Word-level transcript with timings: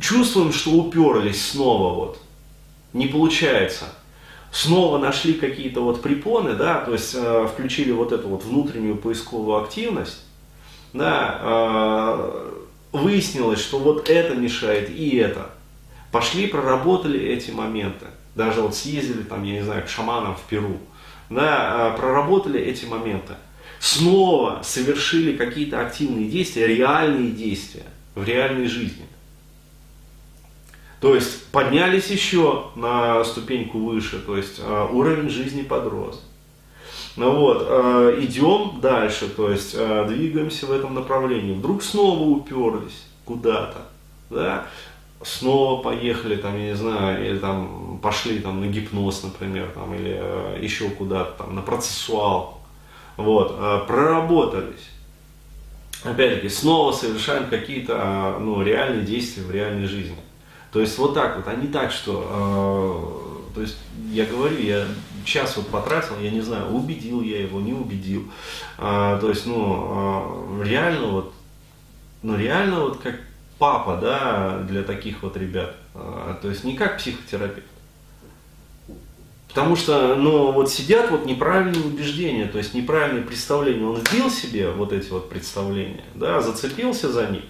чувствуем, 0.00 0.52
что 0.52 0.70
уперлись 0.70 1.50
снова 1.50 1.94
вот, 1.94 2.22
не 2.92 3.06
получается. 3.06 3.86
Снова 4.52 4.98
нашли 4.98 5.34
какие-то 5.34 5.80
вот 5.80 6.02
препоны, 6.02 6.54
да, 6.54 6.80
то 6.80 6.92
есть 6.92 7.14
э, 7.14 7.46
включили 7.52 7.92
вот 7.92 8.10
эту 8.10 8.26
вот 8.26 8.44
внутреннюю 8.44 8.96
поисковую 8.96 9.62
активность, 9.62 10.24
да, 10.92 11.38
э, 11.40 12.50
выяснилось, 12.90 13.60
что 13.60 13.78
вот 13.78 14.10
это 14.10 14.34
мешает 14.34 14.90
и 14.90 15.16
это. 15.16 15.50
Пошли, 16.10 16.48
проработали 16.48 17.20
эти 17.20 17.52
моменты. 17.52 18.06
Даже 18.34 18.60
вот 18.60 18.74
съездили 18.74 19.22
там, 19.22 19.44
я 19.44 19.52
не 19.52 19.62
знаю, 19.62 19.84
к 19.84 19.88
шаманам 19.88 20.34
в 20.34 20.42
Перу. 20.48 20.78
Да, 21.28 21.92
э, 21.94 21.96
проработали 21.96 22.60
эти 22.60 22.86
моменты. 22.86 23.34
Снова 23.78 24.62
совершили 24.64 25.36
какие-то 25.36 25.80
активные 25.80 26.28
действия, 26.28 26.66
реальные 26.66 27.30
действия 27.30 27.84
в 28.16 28.24
реальной 28.24 28.66
жизни. 28.66 29.06
То 31.00 31.14
есть 31.14 31.46
поднялись 31.46 32.08
еще 32.08 32.66
на 32.76 33.24
ступеньку 33.24 33.78
выше, 33.78 34.20
то 34.20 34.36
есть 34.36 34.60
э, 34.62 34.88
уровень 34.92 35.30
жизни 35.30 35.62
подрос. 35.62 36.22
Ну 37.16 37.36
вот, 37.36 37.66
э, 37.66 38.18
идем 38.20 38.80
дальше, 38.82 39.28
то 39.28 39.50
есть 39.50 39.74
э, 39.74 40.04
двигаемся 40.06 40.66
в 40.66 40.72
этом 40.72 40.94
направлении. 40.94 41.54
Вдруг 41.54 41.82
снова 41.82 42.22
уперлись 42.22 43.06
куда-то, 43.24 43.78
да, 44.28 44.66
снова 45.22 45.82
поехали, 45.82 46.36
там, 46.36 46.58
я 46.58 46.66
не 46.66 46.76
знаю, 46.76 47.26
или 47.26 47.38
там 47.38 47.98
пошли 48.02 48.38
там 48.38 48.60
на 48.60 48.66
гипноз, 48.66 49.22
например, 49.22 49.70
там, 49.74 49.94
или 49.94 50.22
еще 50.62 50.90
куда-то, 50.90 51.44
там, 51.44 51.54
на 51.54 51.62
процессуал, 51.62 52.60
вот, 53.16 53.86
проработались. 53.86 54.90
Опять-таки, 56.04 56.48
снова 56.48 56.92
совершаем 56.92 57.48
какие-то 57.48 58.36
ну, 58.40 58.62
реальные 58.62 59.04
действия 59.04 59.42
в 59.42 59.50
реальной 59.50 59.86
жизни. 59.86 60.16
То 60.72 60.80
есть 60.80 60.96
вот 60.98 61.14
так 61.14 61.36
вот, 61.36 61.48
а 61.48 61.54
не 61.54 61.66
так, 61.66 61.90
что, 61.90 63.48
э, 63.50 63.54
то 63.54 63.60
есть 63.60 63.76
я 64.12 64.24
говорю, 64.24 64.58
я 64.58 64.86
час 65.24 65.56
вот 65.56 65.68
потратил, 65.68 66.18
я 66.20 66.30
не 66.30 66.40
знаю, 66.40 66.68
убедил 66.70 67.22
я 67.22 67.42
его, 67.42 67.60
не 67.60 67.72
убедил. 67.72 68.30
Э, 68.78 69.18
то 69.20 69.28
есть, 69.28 69.46
ну, 69.46 70.60
э, 70.60 70.64
реально 70.64 71.06
вот, 71.08 71.32
ну 72.22 72.36
реально 72.36 72.80
вот 72.80 72.98
как 72.98 73.16
папа, 73.58 73.98
да, 74.00 74.58
для 74.68 74.82
таких 74.82 75.22
вот 75.22 75.36
ребят. 75.36 75.74
Э, 75.94 76.34
то 76.40 76.48
есть 76.48 76.64
не 76.64 76.76
как 76.76 76.98
психотерапевт. 76.98 77.66
Потому 79.48 79.74
что, 79.74 80.14
ну, 80.14 80.52
вот 80.52 80.70
сидят 80.70 81.10
вот 81.10 81.26
неправильные 81.26 81.84
убеждения, 81.84 82.46
то 82.46 82.58
есть 82.58 82.72
неправильные 82.72 83.24
представления. 83.24 83.84
Он 83.84 83.96
вбил 83.96 84.30
себе 84.30 84.70
вот 84.70 84.92
эти 84.92 85.10
вот 85.10 85.28
представления, 85.28 86.04
да, 86.14 86.40
зацепился 86.40 87.10
за 87.10 87.26
них. 87.26 87.42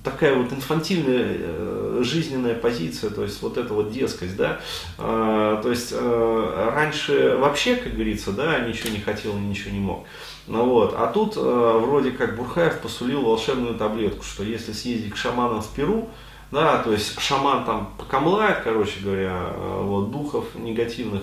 Э, 0.00 0.04
такая 0.04 0.34
вот 0.34 0.52
инфантильная 0.52 1.36
э, 1.38 2.00
жизненная 2.02 2.54
позиция, 2.54 3.10
то 3.10 3.22
есть 3.22 3.40
вот 3.42 3.58
эта 3.58 3.72
вот 3.74 3.92
детскость, 3.92 4.36
да, 4.36 4.60
э, 4.98 5.60
то 5.62 5.70
есть 5.70 5.92
э, 5.92 6.70
раньше 6.74 7.36
вообще, 7.38 7.76
как 7.76 7.94
говорится, 7.94 8.32
да, 8.32 8.60
ничего 8.60 8.90
не 8.90 9.00
хотел, 9.00 9.36
ничего 9.36 9.72
не 9.72 9.80
мог, 9.80 10.06
ну 10.46 10.64
вот, 10.64 10.94
а 10.96 11.06
тут 11.08 11.36
вроде 11.36 12.12
как 12.12 12.36
Бурхаев 12.36 12.80
посулил 12.80 13.22
волшебную 13.22 13.74
таблетку, 13.74 14.24
что 14.24 14.42
если 14.42 14.72
съездить 14.72 15.12
к 15.12 15.16
шаманам 15.16 15.60
в 15.60 15.68
Перу, 15.74 16.08
да, 16.50 16.78
то 16.82 16.92
есть 16.92 17.20
шаман 17.20 17.64
там 17.64 17.92
покомлает, 17.96 18.62
короче 18.64 19.00
говоря, 19.00 19.52
вот 19.82 20.10
духов 20.10 20.46
негативных 20.56 21.22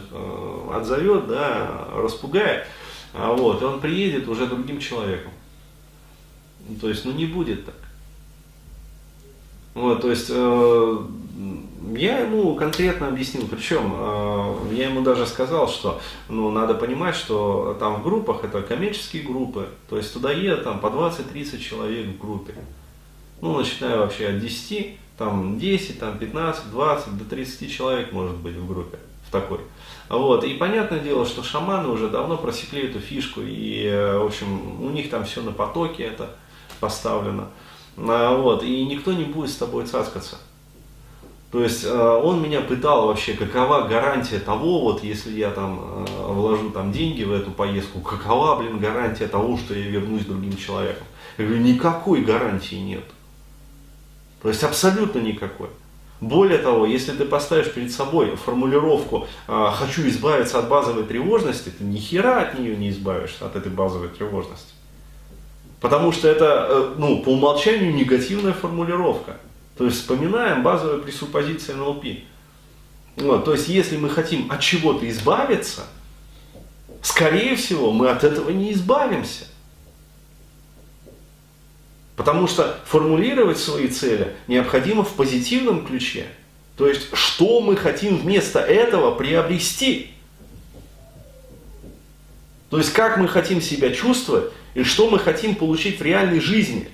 отзовет, 0.74 1.28
да, 1.28 1.88
распугает, 1.96 2.66
вот, 3.14 3.62
и 3.62 3.66
он 3.66 3.82
приедет 3.82 4.28
уже 4.30 4.46
другим 4.46 4.80
человеком. 4.80 5.32
То 6.80 6.88
есть, 6.90 7.04
ну 7.06 7.12
не 7.12 7.26
будет 7.26 7.66
так. 7.66 7.87
Вот, 9.78 10.02
то 10.02 10.10
есть 10.10 10.32
э, 10.32 10.98
я 11.96 12.22
ему 12.22 12.56
конкретно 12.56 13.10
объяснил, 13.10 13.48
причем 13.48 13.94
э, 13.96 14.74
я 14.74 14.90
ему 14.90 15.02
даже 15.02 15.28
сказал, 15.28 15.70
что 15.70 16.02
ну, 16.30 16.50
надо 16.50 16.74
понимать, 16.74 17.14
что 17.16 17.78
там 17.80 18.02
в 18.02 18.04
группах 18.04 18.44
это 18.44 18.64
коммерческие 18.64 19.22
группы, 19.22 19.70
то 19.88 19.98
есть 19.98 20.12
туда 20.12 20.32
едет 20.32 20.64
там 20.64 20.80
по 20.80 20.88
20-30 20.88 21.60
человек 21.60 22.08
в 22.08 22.18
группе. 22.18 22.56
Ну, 23.40 23.56
начиная 23.56 24.00
вообще 24.00 24.30
от 24.30 24.40
10, 24.40 24.98
там 25.16 25.60
10, 25.60 26.00
там 26.00 26.18
15, 26.18 26.72
20, 26.72 27.16
до 27.16 27.26
30 27.26 27.72
человек 27.72 28.12
может 28.12 28.38
быть 28.38 28.56
в 28.56 28.68
группе, 28.68 28.98
в 29.28 29.32
такой. 29.32 29.60
Вот. 30.10 30.44
И 30.44 30.56
понятное 30.56 31.02
дело, 31.02 31.24
что 31.24 31.44
шаманы 31.44 31.90
уже 31.90 32.10
давно 32.10 32.38
просекли 32.38 32.88
эту 32.88 33.00
фишку, 33.00 33.42
и, 33.44 33.84
э, 33.86 34.18
в 34.18 34.26
общем, 34.26 34.82
у 34.82 34.90
них 34.90 35.12
там 35.12 35.24
все 35.26 35.44
на 35.44 35.52
потоке 35.52 36.02
это 36.02 36.36
поставлено. 36.80 37.50
А, 37.98 38.38
вот, 38.38 38.64
и 38.64 38.86
никто 38.86 39.14
не 39.14 39.26
будет 39.26 39.50
с 39.50 39.56
тобой 39.56 39.86
цаскаться. 39.86 40.38
То 41.52 41.64
есть 41.64 41.86
э, 41.86 42.22
он 42.24 42.42
меня 42.42 42.60
пытал 42.60 43.08
вообще, 43.08 43.34
какова 43.34 43.88
гарантия 43.88 44.40
того, 44.40 44.82
вот 44.82 45.04
если 45.04 45.32
я 45.32 45.50
там 45.52 45.80
э, 45.80 46.06
вложу 46.28 46.72
там 46.72 46.92
деньги 46.92 47.24
в 47.24 47.32
эту 47.32 47.52
поездку, 47.52 48.02
какова, 48.02 48.58
блин, 48.58 48.80
гарантия 48.80 49.28
того, 49.28 49.58
что 49.58 49.74
я 49.74 49.88
вернусь 49.88 50.26
другим 50.26 50.58
человеком. 50.58 51.08
Я 51.38 51.46
говорю, 51.46 51.64
никакой 51.64 52.22
гарантии 52.22 52.76
нет. 52.76 53.06
То 54.42 54.50
есть 54.50 54.64
абсолютно 54.64 55.20
никакой. 55.20 55.70
Более 56.20 56.58
того, 56.58 56.86
если 56.86 57.12
ты 57.12 57.26
поставишь 57.26 57.72
перед 57.72 57.92
собой 57.92 58.36
формулировку 58.36 59.28
«хочу 59.46 60.08
избавиться 60.08 60.58
от 60.58 60.68
базовой 60.68 61.04
тревожности», 61.04 61.70
ты 61.70 61.84
ни 61.84 61.98
хера 61.98 62.42
от 62.42 62.58
нее 62.58 62.76
не 62.76 62.90
избавишься, 62.90 63.46
от 63.46 63.56
этой 63.56 63.72
базовой 63.72 64.10
тревожности. 64.10 64.74
Потому 65.80 66.12
что 66.12 66.28
это 66.28 66.68
э, 66.70 66.96
ну, 66.98 67.22
по 67.22 67.30
умолчанию 67.30 67.94
негативная 67.94 68.54
формулировка. 68.54 69.38
То 69.78 69.86
есть 69.86 69.98
вспоминаем 69.98 70.64
базовые 70.64 71.02
пресуппозиции 71.02 71.74
НЛП. 71.74 72.06
Вот, 73.18 73.46
то 73.46 73.54
есть 73.54 73.68
если 73.68 73.98
мы 73.98 74.10
хотим 74.10 74.52
от 74.52 74.60
чего-то 74.60 75.08
избавиться, 75.10 75.86
скорее 77.02 77.56
всего 77.56 77.92
мы 77.92 78.10
от 78.10 78.24
этого 78.24 78.50
не 78.50 78.74
избавимся. 78.74 79.46
Потому 82.16 82.48
что 82.48 82.80
формулировать 82.86 83.60
свои 83.60 83.88
цели 83.88 84.36
необходимо 84.48 85.04
в 85.04 85.14
позитивном 85.14 85.86
ключе. 85.86 86.26
То 86.76 86.88
есть, 86.88 87.16
что 87.16 87.62
мы 87.62 87.76
хотим 87.76 88.18
вместо 88.18 88.60
этого 88.60 89.14
приобрести. 89.14 90.12
То 92.70 92.80
есть, 92.80 92.92
как 92.94 93.18
мы 93.18 93.28
хотим 93.28 93.62
себя 93.62 93.92
чувствовать 93.92 94.52
и 94.78 94.84
что 94.84 95.10
мы 95.10 95.18
хотим 95.18 95.56
получить 95.56 96.00
в 96.00 96.04
реальной 96.04 96.40
жизни. 96.40 96.88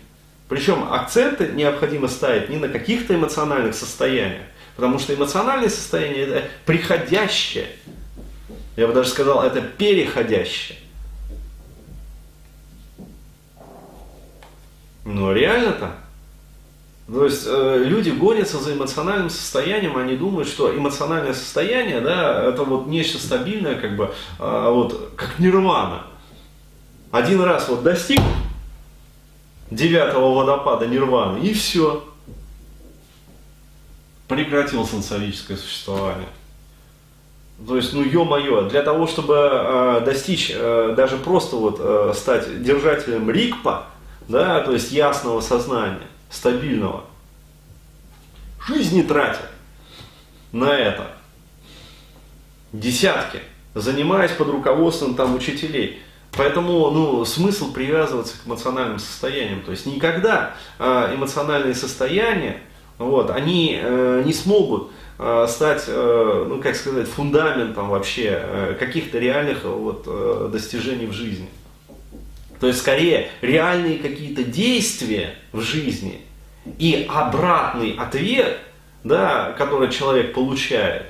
Причем 0.47 0.88
акценты 0.89 1.49
необходимо 1.49 2.07
ставить 2.07 2.47
не 2.47 2.55
на 2.55 2.69
каких-то 2.69 3.13
эмоциональных 3.13 3.75
состояниях, 3.75 4.44
потому 4.77 4.99
что 4.99 5.13
эмоциональное 5.13 5.67
состояние 5.67 6.23
это 6.23 6.47
приходящее. 6.66 7.67
Я 8.77 8.88
бы 8.88 8.94
даже 8.94 9.09
сказал, 9.09 9.44
это 9.44 9.59
переходящее. 9.59 10.77
Но 15.03 15.33
реально-то 15.33 15.97
то 17.11 17.25
есть 17.25 17.44
э, 17.45 17.83
люди 17.85 18.11
гонятся 18.11 18.59
за 18.59 18.75
эмоциональным 18.75 19.29
состоянием, 19.29 19.97
они 19.97 20.15
думают, 20.15 20.47
что 20.47 20.73
эмоциональное 20.73 21.33
состояние, 21.33 22.00
да, 22.00 22.45
это 22.47 22.63
вот 22.63 22.88
нечто 22.88 23.17
стабильное, 23.17 23.75
как 23.75 23.97
бы, 23.97 24.13
э, 24.39 24.69
вот, 24.69 25.11
как 25.17 25.38
нирвана 25.38 26.03
один 27.13 27.41
раз 27.41 27.69
вот 27.69 27.84
достиг 27.84 28.19
девятого 29.69 30.34
водопада 30.34 30.88
нирваны, 30.88 31.46
и 31.46 31.53
все. 31.53 32.03
Прекратил 34.28 34.84
сенсорическое 34.88 35.56
существование. 35.56 36.28
То 37.68 37.75
есть, 37.75 37.94
ну 37.94 38.01
ё-моё, 38.03 38.68
для 38.68 38.81
того, 38.81 39.06
чтобы 39.06 39.35
э, 39.38 40.01
достичь, 40.03 40.51
э, 40.51 40.96
даже 40.97 41.18
просто 41.18 41.56
вот 41.56 41.78
э, 41.79 42.13
стать 42.16 42.63
держателем 42.63 43.30
рикпа, 43.30 43.85
да, 44.28 44.62
то 44.62 44.72
есть 44.72 44.91
ясного 44.91 45.40
сознания, 45.41 46.07
стабильного, 46.31 47.03
жизни 48.68 49.04
тратят 49.04 49.51
на 50.51 50.75
это. 50.75 51.12
Десятки, 52.71 53.42
занимаясь 53.75 54.31
под 54.31 54.48
руководством 54.48 55.13
там 55.13 55.36
учителей. 55.36 56.01
Поэтому 56.35 56.89
ну, 56.89 57.25
смысл 57.25 57.71
привязываться 57.71 58.35
к 58.38 58.47
эмоциональным 58.47 59.00
состояниям. 59.00 59.62
То 59.62 59.71
есть 59.71 59.85
никогда 59.85 60.56
э, 60.80 61.13
эмоциональные 61.15 61.75
состояния, 61.75 62.62
вот, 62.97 63.30
они 63.30 63.80
э, 63.81 64.24
не 64.25 64.33
смогут 64.33 64.91
э, 65.19 65.45
стать, 65.47 65.83
э, 65.88 66.45
ну 66.50 66.59
как 66.59 66.75
сказать, 66.75 67.07
фундаментом 67.07 67.89
вообще 67.89 68.75
каких-то 68.80 69.19
реальных 69.19 69.63
вот, 69.63 70.51
достижений 70.51 71.06
в 71.06 71.13
жизни. 71.13 71.50
То 72.59 72.68
есть 72.68 72.79
скорее 72.79 73.29
реальные 73.41 74.00
какие-то 74.00 74.44
действия 74.44 75.36
в 75.51 75.59
жизни 75.59 76.21
и 76.79 77.06
обратный 77.09 77.94
ответ, 78.00 78.57
да, 79.03 79.53
который 79.57 79.89
человек 79.89 80.33
получает, 80.33 81.07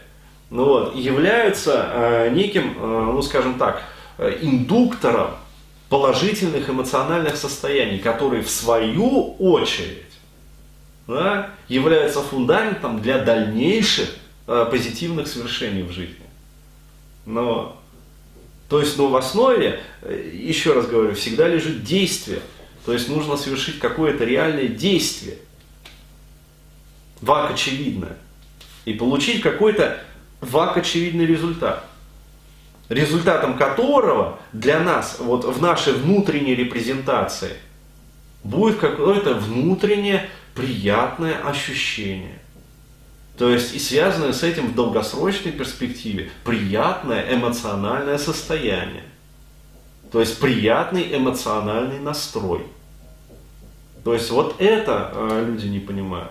ну 0.50 0.66
вот, 0.66 0.96
являются 0.96 1.90
э, 1.92 2.30
неким, 2.32 2.76
э, 2.76 3.12
ну 3.14 3.22
скажем 3.22 3.60
так, 3.60 3.84
индуктором 4.18 5.32
положительных 5.90 6.70
эмоциональных 6.70 7.36
состояний, 7.36 8.00
которые 8.00 8.42
в 8.42 8.50
свою 8.50 9.36
очередь 9.38 10.04
да, 11.08 11.52
является 11.68 12.22
фундаментом 12.22 13.02
для 13.02 13.20
дальнейших 13.20 14.10
э, 14.48 14.68
позитивных 14.72 15.28
свершений 15.28 15.84
в 15.84 15.92
жизни. 15.92 16.26
Но, 17.26 17.80
то 18.70 18.80
есть, 18.80 18.98
ну, 18.98 19.10
в 19.10 19.16
основе, 19.16 19.82
э, 20.02 20.32
еще 20.34 20.74
раз 20.74 20.88
говорю, 20.88 21.14
всегда 21.14 21.48
лежит 21.48 21.84
действие. 21.84 22.40
То 22.86 22.94
есть 22.94 23.08
нужно 23.08 23.38
совершить 23.38 23.80
какое-то 23.80 24.26
реальное 24.26 24.68
действие. 24.68 25.38
Вак 27.22 27.52
очевидное. 27.52 28.18
И 28.86 28.94
получить 28.94 29.42
какой-то 29.42 30.02
вак 30.42 30.76
очевидный 30.76 31.26
результат. 31.26 31.86
Результатом 32.94 33.58
которого 33.58 34.38
для 34.52 34.80
нас, 34.80 35.18
вот 35.20 35.46
в 35.46 35.60
нашей 35.60 35.94
внутренней 35.94 36.54
репрезентации, 36.54 37.54
будет 38.44 38.78
какое-то 38.78 39.34
внутреннее 39.34 40.30
приятное 40.54 41.40
ощущение. 41.44 42.40
То 43.36 43.50
есть 43.50 43.74
и 43.74 43.80
связанное 43.80 44.32
с 44.32 44.44
этим 44.44 44.68
в 44.68 44.76
долгосрочной 44.76 45.52
перспективе 45.52 46.30
приятное 46.44 47.34
эмоциональное 47.34 48.20
состояние. 48.20 49.06
То 50.12 50.20
есть 50.20 50.40
приятный 50.40 51.18
эмоциональный 51.18 52.00
настрой. 52.00 52.62
То 54.04 54.14
есть 54.14 54.30
вот 54.30 54.62
это 54.62 55.12
э, 55.16 55.46
люди 55.48 55.66
не 55.66 55.80
понимают. 55.80 56.30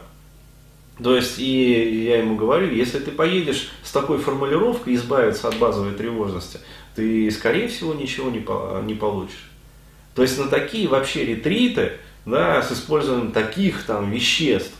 То 1.03 1.17
есть, 1.17 1.39
и 1.39 2.05
я 2.05 2.19
ему 2.19 2.37
говорю, 2.37 2.71
если 2.71 2.99
ты 2.99 3.11
поедешь 3.11 3.71
с 3.83 3.91
такой 3.93 4.19
формулировкой 4.19 4.95
избавиться 4.95 5.49
от 5.49 5.59
базовой 5.59 5.95
тревожности, 5.95 6.59
ты, 6.95 7.31
скорее 7.31 7.69
всего, 7.69 7.95
ничего 7.95 8.31
не, 8.31 8.45
не 8.87 8.95
получишь. 8.95 9.51
То 10.15 10.23
есть 10.23 10.39
на 10.39 10.49
такие 10.49 10.89
вообще 10.89 11.25
ретриты, 11.25 11.93
да, 12.27 12.63
с 12.63 12.73
использованием 12.73 13.33
таких 13.33 13.85
там 13.85 14.11
веществ, 14.11 14.75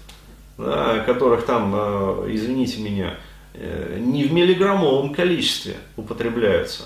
да, 0.59 1.01
которых 1.01 1.47
там, 1.47 1.73
э, 1.75 2.29
извините 2.35 2.81
меня, 2.81 3.17
э, 3.55 3.99
не 3.99 4.25
в 4.25 4.33
миллиграммовом 4.33 5.15
количестве 5.15 5.77
употребляются. 5.97 6.85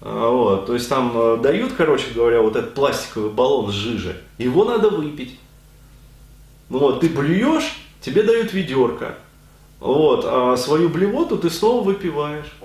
А, 0.00 0.28
вот, 0.28 0.66
то 0.66 0.74
есть 0.74 0.88
там 0.88 1.12
э, 1.14 1.38
дают, 1.38 1.72
короче 1.72 2.10
говоря, 2.14 2.42
вот 2.42 2.54
этот 2.54 2.74
пластиковый 2.74 3.30
баллон 3.30 3.72
с 3.72 3.74
жижи, 3.74 4.20
его 4.36 4.64
надо 4.64 4.90
выпить. 4.90 5.38
Ну 6.68 6.78
вот, 6.78 7.00
ты 7.00 7.08
блюешь, 7.08 7.76
тебе 8.06 8.22
дают 8.22 8.52
ведерко. 8.52 9.16
Вот, 9.80 10.24
а 10.24 10.56
свою 10.56 10.88
блевоту 10.88 11.36
ты 11.36 11.50
снова 11.50 11.82
выпиваешь. 11.82 12.56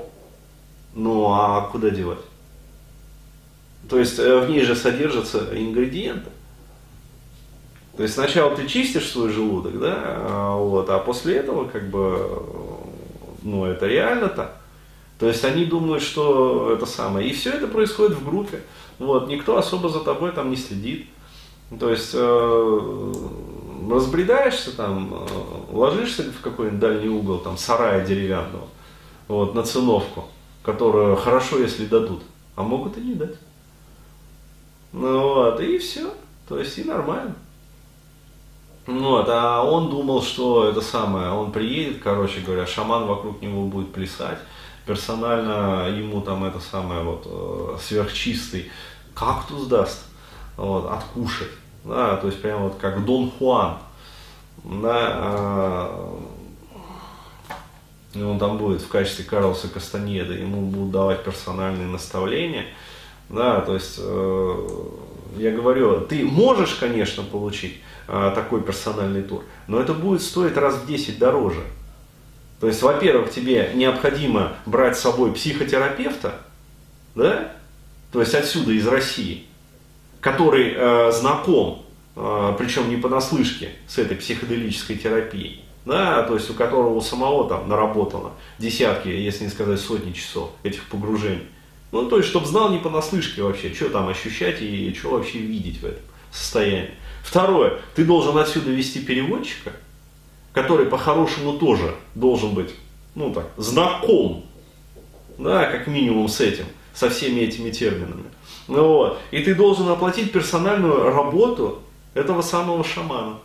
Ну 0.93 1.31
а 1.31 1.67
куда 1.71 1.89
девать? 1.89 2.19
То 3.89 3.97
есть 3.97 4.19
в 4.19 4.47
ней 4.49 4.61
же 4.61 4.75
содержатся 4.75 5.49
ингредиенты. 5.51 6.29
То 7.97 8.03
есть 8.03 8.13
сначала 8.13 8.55
ты 8.55 8.67
чистишь 8.67 9.09
свой 9.09 9.31
желудок, 9.31 9.79
да, 9.79 9.95
а, 9.97 10.57
вот, 10.57 10.89
а 10.89 10.99
после 10.99 11.37
этого 11.37 11.67
как 11.67 11.89
бы, 11.89 12.43
ну 13.41 13.65
это 13.65 13.87
реально 13.87 14.29
так. 14.29 14.57
То 15.19 15.27
есть 15.27 15.43
они 15.43 15.65
думают, 15.65 16.03
что 16.03 16.71
это 16.71 16.85
самое. 16.85 17.27
И 17.27 17.33
все 17.33 17.51
это 17.51 17.67
происходит 17.67 18.17
в 18.17 18.23
группе. 18.23 18.61
Вот, 18.99 19.27
никто 19.27 19.57
особо 19.57 19.89
за 19.89 20.01
тобой 20.01 20.31
там 20.31 20.51
не 20.51 20.55
следит. 20.55 21.07
То 21.79 21.89
есть 21.89 22.11
э, 22.13 23.13
разбредаешься 23.89 24.75
там, 24.75 25.13
э, 25.13 25.27
ложишься 25.71 26.23
в 26.23 26.41
какой-нибудь 26.41 26.79
дальний 26.79 27.09
угол 27.09 27.39
там 27.39 27.57
сарая 27.57 28.05
деревянного, 28.05 28.67
вот, 29.27 29.55
на 29.55 29.63
циновку, 29.63 30.25
которую 30.63 31.15
хорошо, 31.15 31.59
если 31.59 31.85
дадут, 31.85 32.23
а 32.55 32.63
могут 32.63 32.97
и 32.97 33.01
не 33.01 33.13
дать. 33.15 33.35
Ну 34.93 35.19
вот, 35.19 35.59
и 35.61 35.77
все. 35.77 36.13
То 36.47 36.59
есть 36.59 36.77
и 36.77 36.83
нормально. 36.83 37.33
Вот, 38.87 39.27
а 39.29 39.63
он 39.63 39.89
думал, 39.89 40.21
что 40.21 40.67
это 40.67 40.81
самое, 40.81 41.31
он 41.31 41.51
приедет, 41.51 42.01
короче 42.03 42.41
говоря, 42.41 42.65
шаман 42.65 43.05
вокруг 43.05 43.41
него 43.41 43.67
будет 43.67 43.93
плясать, 43.93 44.39
персонально 44.85 45.87
ему 45.95 46.19
там 46.21 46.43
это 46.43 46.59
самое 46.59 47.03
вот 47.03 47.21
э, 47.25 47.77
сверхчистый 47.79 48.69
кактус 49.13 49.67
даст, 49.67 50.03
вот, 50.57 50.91
откушать, 50.91 51.51
да, 51.83 52.17
то 52.17 52.27
есть 52.27 52.41
прямо 52.41 52.65
вот 52.65 52.75
как 52.75 53.05
Дон 53.05 53.31
Хуан, 53.31 53.77
да, 54.63 54.97
а, 55.13 56.19
и 58.13 58.21
он 58.21 58.37
там 58.39 58.57
будет 58.57 58.81
в 58.81 58.87
качестве 58.87 59.25
Карлоса 59.25 59.67
Кастанеда, 59.69 60.33
ему 60.33 60.61
будут 60.61 60.91
давать 60.91 61.23
персональные 61.23 61.87
наставления, 61.87 62.65
да, 63.29 63.61
то 63.61 63.73
есть 63.73 63.95
э, 63.97 64.67
я 65.37 65.51
говорю, 65.51 66.01
ты 66.01 66.25
можешь, 66.25 66.75
конечно, 66.75 67.23
получить 67.23 67.79
а, 68.07 68.31
такой 68.31 68.61
персональный 68.61 69.23
тур, 69.23 69.43
но 69.67 69.79
это 69.79 69.93
будет 69.93 70.21
стоить 70.21 70.57
раз 70.57 70.75
в 70.75 70.87
10 70.87 71.17
дороже. 71.17 71.63
То 72.59 72.67
есть, 72.67 72.81
во-первых, 72.83 73.31
тебе 73.31 73.71
необходимо 73.73 74.53
брать 74.65 74.97
с 74.97 75.01
собой 75.01 75.33
психотерапевта, 75.33 76.35
да, 77.15 77.53
то 78.11 78.19
есть 78.19 78.35
отсюда 78.35 78.71
из 78.71 78.85
России, 78.85 79.45
который 80.21 80.73
э, 80.75 81.11
знаком, 81.11 81.83
э, 82.15 82.55
причем 82.57 82.89
не 82.89 82.95
понаслышке, 82.95 83.69
с 83.87 83.97
этой 83.97 84.15
психоделической 84.15 84.95
терапией, 84.95 85.65
да, 85.85 86.23
то 86.23 86.35
есть 86.35 86.49
у 86.49 86.53
которого 86.53 86.93
у 86.93 87.01
самого 87.01 87.49
там 87.49 87.67
наработано 87.67 88.31
десятки, 88.59 89.07
если 89.09 89.45
не 89.45 89.49
сказать 89.49 89.79
сотни 89.79 90.13
часов 90.13 90.51
этих 90.63 90.87
погружений. 90.87 91.47
Ну, 91.91 92.07
то 92.07 92.17
есть, 92.17 92.29
чтобы 92.29 92.45
знал 92.45 92.69
не 92.69 92.77
понаслышке 92.77 93.41
вообще, 93.41 93.73
что 93.73 93.89
там 93.89 94.07
ощущать 94.07 94.61
и 94.61 94.95
что 94.97 95.09
вообще 95.09 95.39
видеть 95.39 95.81
в 95.81 95.85
этом 95.85 96.03
состоянии. 96.31 96.91
Второе, 97.23 97.79
ты 97.95 98.05
должен 98.05 98.37
отсюда 98.37 98.71
вести 98.71 98.99
переводчика, 98.99 99.73
который 100.53 100.85
по-хорошему 100.85 101.53
тоже 101.53 101.95
должен 102.15 102.53
быть, 102.53 102.71
ну 103.15 103.33
так, 103.33 103.47
знаком, 103.57 104.45
да, 105.37 105.65
как 105.65 105.87
минимум 105.87 106.29
с 106.29 106.39
этим, 106.39 106.65
со 106.93 107.09
всеми 107.09 107.41
этими 107.41 107.71
терминами. 107.71 108.30
Ну, 108.67 108.87
вот. 108.87 109.19
И 109.31 109.41
ты 109.41 109.55
должен 109.55 109.89
оплатить 109.89 110.31
персональную 110.31 111.11
работу 111.11 111.79
этого 112.13 112.41
самого 112.41 112.83
шамана, 112.83 113.37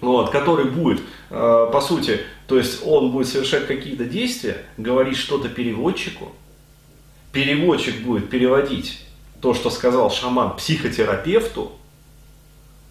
вот, 0.00 0.30
который 0.30 0.66
будет, 0.66 1.00
э, 1.30 1.70
по 1.72 1.80
сути, 1.80 2.20
то 2.46 2.56
есть 2.56 2.86
он 2.86 3.10
будет 3.10 3.28
совершать 3.28 3.66
какие-то 3.66 4.04
действия, 4.04 4.64
говорить 4.76 5.16
что-то 5.16 5.48
переводчику, 5.48 6.32
переводчик 7.32 8.02
будет 8.02 8.30
переводить 8.30 9.04
то, 9.40 9.54
что 9.54 9.70
сказал 9.70 10.10
шаман 10.10 10.56
психотерапевту, 10.56 11.72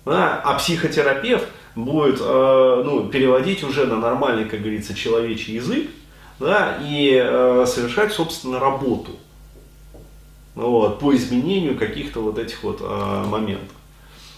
да, 0.06 0.42
а 0.44 0.56
психотерапевт 0.56 1.48
будет 1.76 2.20
э, 2.20 2.82
ну, 2.86 3.08
переводить 3.08 3.64
уже 3.64 3.86
на 3.86 3.98
нормальный, 3.98 4.46
как 4.46 4.62
говорится, 4.62 4.94
человечий 4.94 5.56
язык 5.56 5.90
да, 6.40 6.80
и 6.82 7.22
э, 7.24 7.66
совершать, 7.68 8.12
собственно, 8.12 8.60
работу 8.60 9.12
вот, 10.56 11.00
по 11.00 11.16
изменению 11.16 11.78
каких-то 11.78 12.22
вот 12.22 12.38
этих 12.38 12.64
вот 12.64 12.80
э, 12.82 13.24
моментов. 13.28 13.76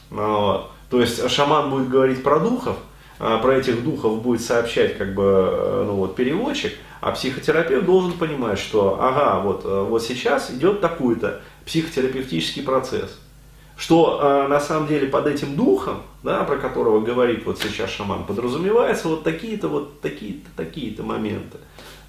Вот. 0.09 0.69
То 0.89 1.01
есть 1.01 1.27
шаман 1.29 1.69
будет 1.69 1.89
говорить 1.89 2.23
про 2.23 2.39
духов, 2.39 2.77
а 3.19 3.39
про 3.39 3.57
этих 3.57 3.83
духов 3.83 4.21
будет 4.21 4.41
сообщать 4.41 4.97
как 4.97 5.15
бы 5.15 5.23
э, 5.23 5.83
ну, 5.87 5.95
вот, 5.95 6.15
переводчик, 6.15 6.73
а 7.01 7.11
психотерапевт 7.11 7.85
должен 7.85 8.13
понимать, 8.13 8.59
что 8.59 8.99
ага, 9.01 9.39
вот, 9.39 9.65
э, 9.65 9.85
вот 9.89 10.03
сейчас 10.03 10.51
идет 10.51 10.81
такой-то 10.81 11.41
психотерапевтический 11.65 12.63
процесс. 12.63 13.19
Что 13.75 14.19
э, 14.21 14.47
на 14.47 14.59
самом 14.59 14.87
деле 14.87 15.07
под 15.07 15.27
этим 15.27 15.55
духом, 15.55 16.03
да, 16.21 16.43
про 16.43 16.57
которого 16.57 17.01
говорит 17.01 17.45
вот 17.45 17.59
сейчас 17.59 17.89
шаман, 17.89 18.25
подразумевается 18.25 19.07
вот 19.07 19.23
такие-то 19.23 19.67
вот 19.67 19.99
такие-то 20.01 20.49
такие-то 20.55 21.03
моменты. 21.03 21.57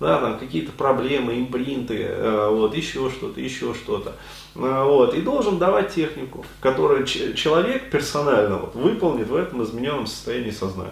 Да, 0.00 0.18
там 0.18 0.38
какие-то 0.38 0.72
проблемы, 0.72 1.38
импринты, 1.38 2.02
э, 2.02 2.48
вот, 2.50 2.76
еще 2.76 3.10
что-то, 3.10 3.40
еще 3.40 3.74
что-то. 3.74 4.14
Э, 4.56 4.84
вот, 4.84 5.14
и 5.14 5.22
должен 5.22 5.58
давать 5.58 5.94
технику, 5.94 6.44
которую 6.60 7.06
человек 7.06 7.90
персонально 7.90 8.58
вот, 8.58 8.74
выполнит 8.74 9.28
в 9.28 9.36
этом 9.36 9.62
измененном 9.62 10.06
состоянии 10.06 10.50
сознания. 10.50 10.90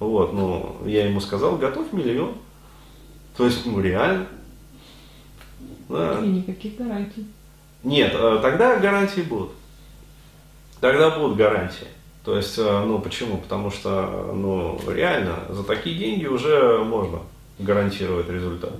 Вот, 0.00 0.32
ну, 0.32 0.76
я 0.84 1.06
ему 1.06 1.20
сказал, 1.20 1.56
готовь 1.56 1.92
миллион. 1.92 2.34
То 3.36 3.46
есть, 3.46 3.64
ну, 3.64 3.80
реально. 3.80 4.26
Да. 5.88 6.20
И 6.20 6.26
никаких 6.26 6.76
гарантий. 6.76 7.26
Нет, 7.82 8.12
э, 8.14 8.38
тогда 8.42 8.76
гарантии 8.76 9.20
будут. 9.20 9.50
Тогда 10.84 11.08
будут 11.08 11.38
гарантии. 11.38 11.86
То 12.26 12.36
есть, 12.36 12.58
э, 12.58 12.84
ну 12.84 12.98
почему? 12.98 13.38
Потому 13.38 13.70
что, 13.70 14.32
ну 14.34 14.78
реально, 14.86 15.38
за 15.48 15.64
такие 15.64 15.96
деньги 15.96 16.26
уже 16.26 16.84
можно 16.84 17.20
гарантировать 17.58 18.28
результат. 18.28 18.74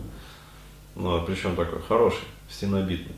Ну, 0.97 1.23
причем 1.27 1.57
такой 1.57 1.81
хороший, 1.89 2.27
стенобитный. 2.51 3.15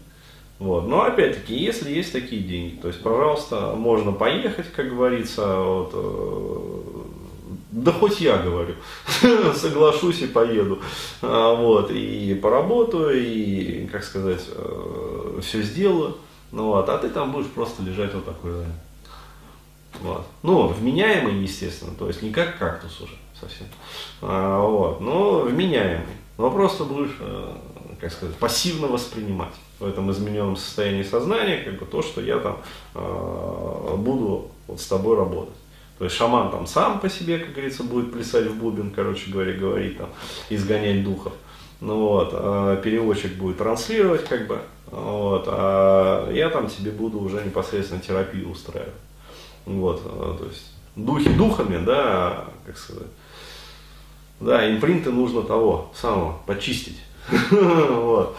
Вот. 0.61 0.87
Но 0.87 1.03
опять-таки, 1.03 1.57
если 1.57 1.93
есть 1.93 2.13
такие 2.13 2.41
деньги, 2.43 2.77
то 2.77 2.87
есть, 2.87 3.03
пожалуйста, 3.03 3.75
можно 3.75 4.13
поехать, 4.13 4.71
как 4.71 4.91
говорится, 4.91 5.57
вот, 5.63 5.91
э, 5.93 7.57
да 7.73 7.91
хоть 7.91 8.21
я 8.21 8.37
говорю, 8.37 8.77
соглашусь 9.57 10.23
и 10.23 10.29
поеду, 10.29 10.79
а, 11.23 11.57
вот, 11.57 11.91
и 11.91 12.39
поработаю, 12.41 13.21
и, 13.21 13.89
как 13.89 14.05
сказать, 14.05 14.45
все 15.41 15.63
сделаю. 15.63 16.19
Ну 16.53 16.67
вот, 16.67 16.89
а 16.89 16.99
ты 16.99 17.09
там 17.09 17.33
будешь 17.33 17.49
просто 17.49 17.83
лежать 17.83 18.15
вот 18.15 18.25
такой, 18.25 18.65
Вот. 20.01 20.27
Ну, 20.43 20.69
вменяемый, 20.69 21.35
естественно, 21.43 21.93
то 21.95 22.07
есть 22.07 22.23
не 22.23 22.31
как 22.31 22.59
кактус 22.59 23.01
уже 23.01 23.15
совсем. 23.39 23.67
А, 24.23 24.61
вот. 24.61 25.01
Но 25.01 25.41
вменяемый. 25.41 26.07
Но 26.39 26.51
просто 26.51 26.85
будешь, 26.85 27.17
э, 27.21 27.57
как 28.01 28.13
сказать, 28.13 28.37
пассивно 28.37 28.89
воспринимать 28.89 29.55
в 29.79 29.87
этом 29.87 30.11
измененном 30.11 30.57
состоянии 30.57 31.03
сознания, 31.03 31.63
как 31.65 31.79
бы 31.79 31.87
то, 31.87 32.03
что 32.03 32.21
я 32.21 32.39
там 32.39 32.59
э, 32.95 33.95
буду 33.97 34.51
вот 34.67 34.81
с 34.81 34.87
тобой 34.87 35.17
работать. 35.17 35.55
То 35.99 36.05
есть 36.05 36.17
шаман 36.17 36.51
там 36.51 36.67
сам 36.67 37.01
по 37.01 37.09
себе, 37.09 37.39
как 37.39 37.53
говорится, 37.53 37.83
будет 37.83 38.13
плясать 38.13 38.47
в 38.47 38.57
бубен, 38.57 38.91
короче 38.91 39.31
говоря, 39.31 39.55
говорить 39.55 39.97
там, 39.97 40.11
изгонять 40.51 41.03
духов. 41.03 41.33
Ну 41.81 42.01
вот, 42.01 42.31
а 42.33 42.77
переводчик 42.77 43.35
будет 43.35 43.59
транслировать, 43.59 44.25
как 44.25 44.47
бы, 44.47 44.61
вот, 44.91 45.45
а 45.49 46.31
я 46.33 46.49
там 46.49 46.69
тебе 46.69 46.91
буду 46.91 47.19
уже 47.19 47.43
непосредственно 47.45 48.01
терапию 48.01 48.51
устраивать. 48.51 48.95
Вот, 49.65 50.01
а, 50.05 50.37
то 50.39 50.45
есть 50.47 50.73
духи 50.95 51.29
духами, 51.31 51.85
да, 51.85 52.45
как 52.65 52.79
сказать. 52.79 53.09
Да, 54.39 54.71
импринты 54.71 55.11
нужно 55.11 55.43
того 55.43 55.93
самого 55.95 56.39
почистить. 56.47 56.99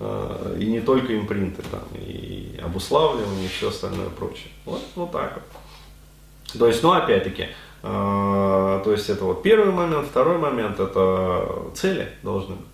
А, 0.00 0.56
и 0.56 0.66
не 0.66 0.78
только 0.78 1.18
импринты, 1.18 1.60
там, 1.72 1.82
и 1.96 2.56
обуславливание, 2.62 3.46
и 3.46 3.48
все 3.48 3.70
остальное 3.70 4.08
прочее. 4.10 4.52
Вот, 4.64 4.80
вот 4.94 5.10
так 5.10 5.34
вот. 5.34 6.56
То 6.56 6.68
есть, 6.68 6.84
ну, 6.84 6.92
опять-таки, 6.92 7.48
а, 7.82 8.80
то 8.84 8.92
есть 8.92 9.10
это 9.10 9.24
вот 9.24 9.42
первый 9.42 9.72
момент, 9.72 10.06
второй 10.06 10.38
момент, 10.38 10.78
это 10.78 11.72
цели 11.74 12.12
должны 12.22 12.54
быть. 12.54 12.66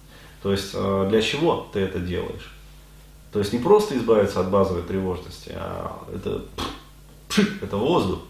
То 0.43 0.53
есть 0.53 0.73
для 0.73 1.23
чего 1.23 1.67
ты 1.73 1.81
это 1.81 1.99
делаешь? 1.99 2.54
То 3.35 3.41
есть 3.41 3.53
не 3.53 3.59
просто 3.59 3.99
избавиться 3.99 4.39
от 4.39 4.49
базовой 4.49 4.85
тревожности, 4.85 5.51
а 5.57 5.99
это 6.15 6.45
пшик, 7.29 7.65
это 7.65 7.77
воздух. 7.77 8.21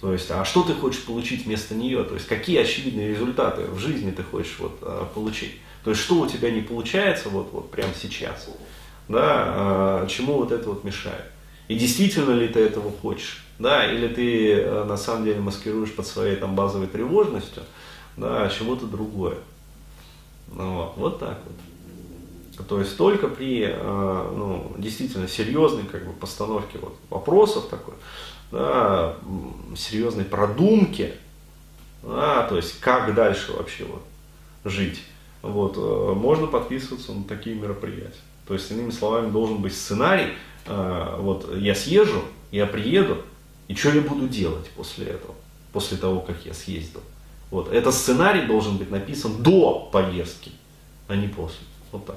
То 0.00 0.12
есть, 0.12 0.30
а 0.30 0.44
что 0.44 0.62
ты 0.62 0.74
хочешь 0.74 1.02
получить 1.02 1.44
вместо 1.44 1.74
нее? 1.74 2.04
То 2.04 2.14
есть, 2.14 2.28
какие 2.28 2.60
очевидные 2.60 3.08
результаты 3.08 3.62
в 3.62 3.80
жизни 3.80 4.12
ты 4.12 4.22
хочешь 4.22 4.54
вот, 4.60 4.78
а, 4.82 5.06
получить? 5.12 5.56
То 5.82 5.90
есть, 5.90 6.02
что 6.02 6.20
у 6.20 6.28
тебя 6.28 6.52
не 6.52 6.60
получается 6.60 7.30
вот, 7.30 7.48
вот 7.50 7.68
прямо 7.72 7.92
сейчас? 8.00 8.48
Да, 9.08 9.22
а, 9.24 10.06
чему 10.06 10.34
вот 10.34 10.52
это 10.52 10.68
вот 10.68 10.84
мешает? 10.84 11.24
И 11.66 11.74
действительно 11.74 12.34
ли 12.34 12.46
ты 12.46 12.60
этого 12.60 12.92
хочешь? 12.92 13.44
Да, 13.58 13.92
или 13.92 14.06
ты 14.06 14.62
а, 14.62 14.84
на 14.84 14.96
самом 14.96 15.24
деле 15.24 15.40
маскируешь 15.40 15.92
под 15.92 16.06
своей 16.06 16.36
там 16.36 16.54
базовой 16.54 16.86
тревожностью, 16.86 17.64
да, 18.16 18.48
чего-то 18.50 18.86
другое. 18.86 19.38
Ну, 20.52 20.76
вот, 20.76 20.92
вот 20.96 21.18
так 21.18 21.40
вот. 21.44 21.56
То 22.68 22.80
есть 22.80 22.96
только 22.96 23.28
при 23.28 23.64
э, 23.64 24.32
ну, 24.36 24.72
действительно 24.76 25.26
серьезной 25.26 25.84
как 25.84 26.06
бы, 26.06 26.12
постановке 26.12 26.78
вот, 26.78 26.96
вопросов 27.08 27.68
такой, 27.70 27.94
да, 28.50 29.16
серьезной 29.74 30.24
продумке, 30.24 31.14
да, 32.02 32.46
то 32.46 32.56
есть 32.56 32.78
как 32.80 33.14
дальше 33.14 33.52
вообще 33.52 33.84
вот, 33.84 34.02
жить, 34.64 35.00
вот, 35.40 35.76
э, 35.76 36.14
можно 36.14 36.46
подписываться 36.46 37.12
на 37.12 37.24
такие 37.24 37.56
мероприятия. 37.56 38.20
То 38.46 38.54
есть, 38.54 38.70
иными 38.70 38.90
словами, 38.90 39.30
должен 39.30 39.58
быть 39.58 39.74
сценарий, 39.74 40.34
э, 40.66 41.16
вот 41.20 41.56
я 41.56 41.74
съезжу, 41.74 42.22
я 42.50 42.66
приеду, 42.66 43.22
и 43.68 43.74
что 43.74 43.90
я 43.90 44.02
буду 44.02 44.28
делать 44.28 44.68
после 44.76 45.06
этого, 45.06 45.34
после 45.72 45.96
того, 45.96 46.20
как 46.20 46.44
я 46.44 46.52
съездил. 46.52 47.00
Вот, 47.50 47.72
этот 47.72 47.94
сценарий 47.94 48.46
должен 48.46 48.76
быть 48.76 48.90
написан 48.90 49.42
до 49.42 49.88
поездки, 49.90 50.52
а 51.08 51.16
не 51.16 51.28
после. 51.28 51.64
Вот 51.92 52.04
так. 52.06 52.16